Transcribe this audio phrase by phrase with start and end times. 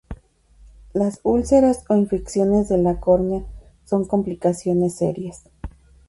[0.93, 3.45] Las úlceras o infecciones de la córnea
[3.85, 5.43] son complicaciones serias.